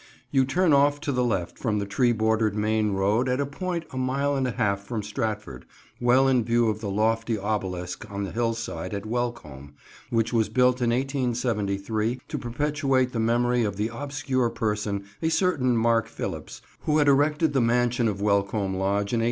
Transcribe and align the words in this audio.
You 0.31 0.45
turn 0.45 0.73
off 0.73 0.99
to 1.01 1.11
the 1.11 1.23
left 1.23 1.59
from 1.59 1.77
the 1.77 1.85
tree 1.85 2.11
bordered 2.11 2.55
main 2.55 2.93
road 2.93 3.29
at 3.29 3.39
a 3.39 3.45
point 3.45 3.85
a 3.91 3.97
mile 3.97 4.35
and 4.35 4.47
a 4.47 4.51
half 4.53 4.79
from 4.83 5.03
Stratford, 5.03 5.63
well 5.99 6.27
in 6.27 6.43
view 6.43 6.69
of 6.69 6.81
the 6.81 6.89
lofty 6.89 7.37
obelisk 7.37 8.09
on 8.09 8.23
the 8.23 8.31
hillside 8.31 8.95
at 8.95 9.05
Welcombe 9.05 9.73
which 10.09 10.33
was 10.33 10.49
built 10.49 10.81
in 10.81 10.89
1873 10.89 12.19
to 12.29 12.37
perpetuate 12.39 13.11
the 13.11 13.19
memory 13.19 13.63
of 13.63 13.77
the 13.77 13.91
obscure 13.93 14.49
person, 14.49 15.05
a 15.21 15.29
certain 15.29 15.77
Mark 15.77 16.07
Phillips, 16.07 16.63
who 16.79 16.97
had 16.97 17.07
erected 17.07 17.53
the 17.53 17.61
mansion 17.61 18.07
of 18.07 18.19
Welcombe 18.19 18.75
Lodge 18.77 19.13
in 19.13 19.19
1869. 19.19 19.19